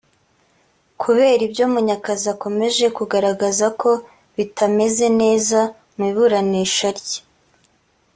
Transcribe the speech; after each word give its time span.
Kubera 1.01 1.41
ibyo 1.47 1.65
Munyakazi 1.73 2.25
akomeje 2.35 2.85
kugaragaza 2.97 3.65
ko 3.81 3.91
bitameze 4.35 5.05
neza 5.21 5.59
mu 5.95 6.03
iburanisha 6.09 6.87
rye 6.99 7.19